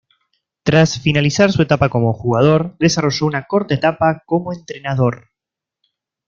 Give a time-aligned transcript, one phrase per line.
[0.63, 5.29] Tras finalizar su etapa como jugador, desarrolló una corta etapa como entrenador.